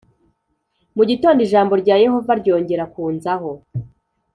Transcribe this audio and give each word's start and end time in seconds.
Mu 0.97 1.03
gitondo 1.09 1.39
ijambo 1.47 1.73
rya 1.81 1.95
Yehova 2.03 2.31
ryongera 2.41 2.83
kunzaho 2.93 3.51